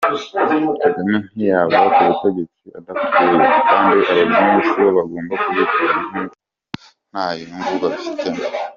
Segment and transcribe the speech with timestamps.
[0.35, 3.37] Kagame ntiyava ku butegetsi adapfuye,
[3.69, 6.19] kandi abazungu sibo bagomba kubikora kuko
[7.11, 8.39] nta nyungu babifitemo.